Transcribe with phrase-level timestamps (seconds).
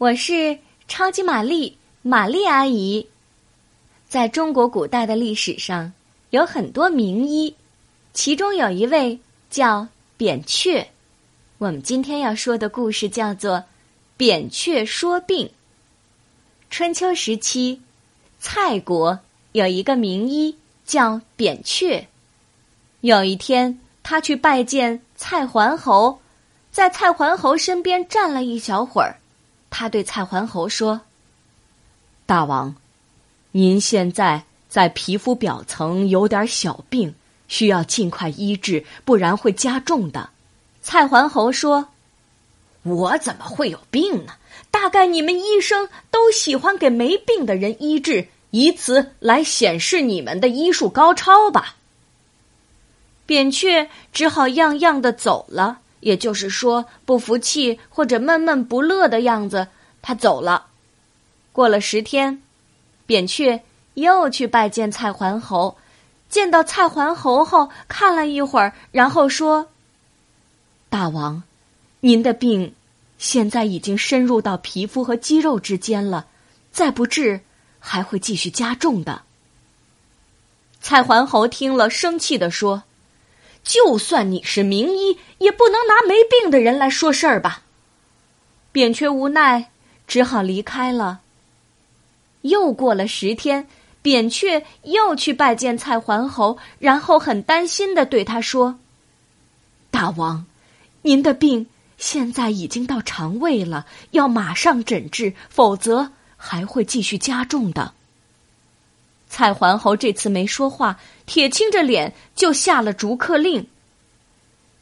[0.00, 0.58] 我是
[0.88, 3.06] 超级玛丽，玛丽阿姨。
[4.08, 5.92] 在中国古代的历史上，
[6.30, 7.54] 有很多名医，
[8.14, 9.18] 其中有一位
[9.50, 9.86] 叫
[10.16, 10.88] 扁鹊。
[11.58, 13.58] 我们今天要说的故事叫做
[14.16, 15.46] 《扁鹊说病》。
[16.70, 17.82] 春秋时期，
[18.38, 19.20] 蔡国
[19.52, 20.56] 有一个名医
[20.86, 22.08] 叫扁鹊。
[23.02, 26.18] 有一天，他去拜见蔡桓侯，
[26.70, 29.14] 在蔡桓侯身边站了一小会儿。
[29.70, 31.00] 他对蔡桓侯说
[32.26, 32.74] ：“大王，
[33.52, 37.14] 您现在在皮肤表层有点小病，
[37.48, 40.28] 需要尽快医治，不然会加重的。”
[40.82, 41.88] 蔡桓侯说
[42.82, 44.34] ：“我怎么会有病呢？
[44.70, 51.76] 大概你们医生都喜欢给没病的人医治，以此来显示你们的医术高超吧。”
[53.26, 55.79] 扁鹊只好样样的走了。
[56.00, 59.68] 也就是说，不服气或者闷闷不乐的样子，
[60.02, 60.66] 他走了。
[61.52, 62.42] 过了十天，
[63.06, 63.62] 扁鹊
[63.94, 65.76] 又去拜见蔡桓侯。
[66.28, 69.68] 见到蔡桓侯后，看了一会儿，然后说
[70.88, 71.42] ：“大王，
[71.98, 72.72] 您的病
[73.18, 76.26] 现在已经深入到皮肤和肌肉之间了，
[76.70, 77.40] 再不治
[77.80, 79.22] 还会继续加重的。”
[80.80, 82.84] 蔡桓侯听了，生气的说。
[83.62, 87.62] 就算你是名医，也不能拿没病的人来说事儿吧。
[88.72, 89.70] 扁鹊无奈，
[90.06, 91.20] 只好离开了。
[92.42, 93.68] 又过了十天，
[94.00, 98.78] 扁鹊又去拜见蔡桓侯，然后很担心的对他说
[99.90, 100.46] ：“大王，
[101.02, 101.66] 您的病
[101.98, 107.92] 现在已经到肠胃了，要马上诊治，否则还会继续加重的。”
[109.40, 113.66] 蔡桓侯这次没说话，铁青着脸就下了逐客令。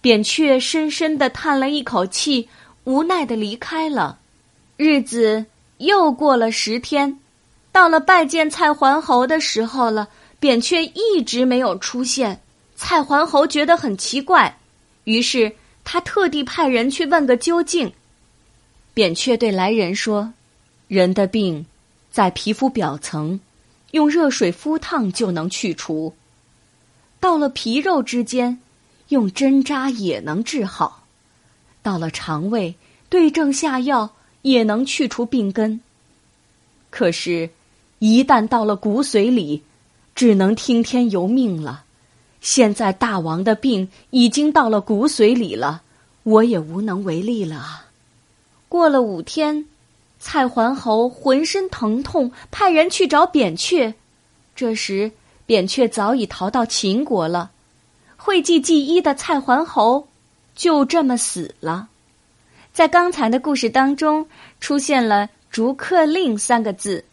[0.00, 2.48] 扁鹊深深的叹了一口气，
[2.84, 4.18] 无奈的离开了。
[4.78, 5.44] 日子
[5.76, 7.20] 又过了十天，
[7.70, 10.08] 到了拜见蔡桓侯的时候了，
[10.40, 12.40] 扁鹊一直没有出现。
[12.74, 14.56] 蔡桓侯觉得很奇怪，
[15.04, 17.92] 于是他特地派人去问个究竟。
[18.94, 20.32] 扁鹊对来人说
[20.88, 21.66] ：“人的病，
[22.10, 23.38] 在皮肤表层。”
[23.96, 26.12] 用热水敷烫就能去除，
[27.18, 28.60] 到了皮肉之间，
[29.08, 31.02] 用针扎也能治好；
[31.82, 32.74] 到了肠胃，
[33.08, 34.10] 对症下药
[34.42, 35.80] 也能去除病根。
[36.90, 37.48] 可是，
[38.00, 39.62] 一旦到了骨髓里，
[40.14, 41.84] 只能听天由命了。
[42.42, 45.80] 现在大王的病已经到了骨髓里了，
[46.22, 47.86] 我也无能为力了啊！
[48.68, 49.64] 过了五天。
[50.18, 53.94] 蔡桓侯浑身疼痛，派人去找扁鹊。
[54.54, 55.12] 这时，
[55.44, 57.50] 扁鹊早已逃到秦国了。
[58.16, 60.08] 会稽祭医的蔡桓侯
[60.54, 61.88] 就这么死了。
[62.72, 64.26] 在刚才的故事当中，
[64.60, 67.04] 出现了“逐客令”三个字。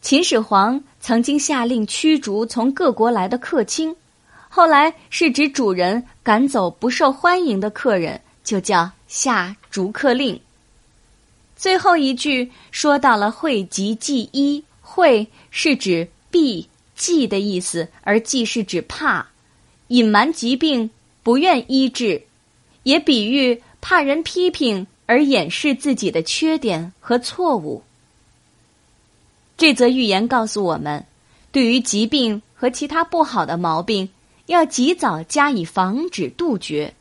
[0.00, 3.94] 秦始皇曾经下令驱逐从各国来的客卿，
[4.48, 10.40] 后来是指主人赶走不受欢迎的客人，就叫下逐客令。
[11.56, 19.26] 最后一句说到了讳疾忌医，讳是指避忌的意思，而忌是指怕，
[19.88, 20.90] 隐瞒疾病，
[21.22, 22.22] 不愿医治，
[22.82, 27.82] 也比喻怕人批评而掩饰自己的缺点和错误。
[29.56, 31.06] 这则寓言告诉我们，
[31.52, 34.08] 对于疾病和其他不好的毛病，
[34.46, 36.92] 要及早加以防止杜绝；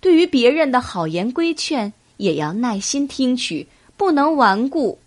[0.00, 3.68] 对于别人的好言规劝，也要耐心听取。
[4.00, 4.98] 不能顽固。